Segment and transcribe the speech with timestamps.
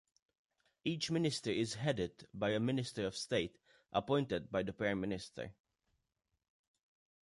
[0.83, 3.59] Each ministry is headed by a Minister of State
[3.93, 5.53] appointed by the Prime Minister.